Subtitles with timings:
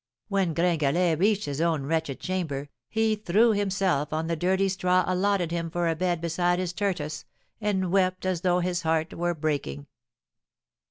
[0.29, 5.51] When Gringalet reached his own wretched chamber, he threw himself on the dirty straw allotted
[5.51, 7.23] him for a bed beside his tortoise,
[7.61, 9.85] and wept as though his heart were breaking.